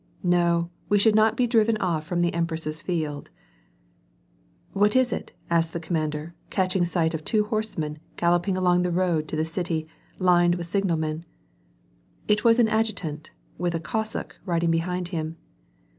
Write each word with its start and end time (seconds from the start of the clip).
"!N^o, 0.25 0.71
we 0.89 0.97
should 0.97 1.13
not 1.13 1.37
be 1.37 1.45
driven 1.45 1.77
off 1.77 2.07
from 2.07 2.21
the 2.21 2.33
Empress's 2.33 2.81
Field." 2.81 3.29
♦ 4.73 4.73
"What 4.73 4.95
is 4.95 5.13
it?" 5.13 5.33
asked 5.51 5.73
the 5.73 5.79
commander, 5.79 6.33
catching 6.49 6.85
sight 6.85 7.13
of 7.13 7.23
two 7.23 7.43
horsemen 7.43 7.99
galloping 8.15 8.57
along 8.57 8.81
the 8.81 8.89
road 8.89 9.27
to 9.27 9.35
the 9.35 9.45
city, 9.45 9.87
lined 10.17 10.57
witli 10.57 10.65
sig 10.65 10.85
nal 10.85 10.97
men. 10.97 11.23
It 12.27 12.43
was 12.43 12.57
an 12.57 12.67
adjutant,. 12.67 13.29
with 13.59 13.75
a 13.75 13.79
Cossack 13.79 14.37
riding 14.43 14.71
behind 14.71 15.09
him. 15.09 15.37